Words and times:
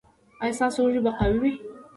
ایا 0.43 0.55
ستاسو 0.57 0.79
اوږې 0.83 1.01
به 1.05 1.11
قوي 1.19 1.37
وي؟ 1.41 1.53